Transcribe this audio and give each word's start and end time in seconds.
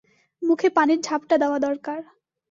মুখে 0.41 0.69
পানির 0.69 0.99
ঝাপটা 1.01 1.35
দেওয়া 1.37 1.57
দরকার। 1.59 1.99